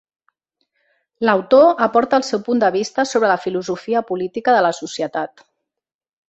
[1.27, 5.47] L'autor aporta el seu punt de vista sobre la filosofia política de la societat.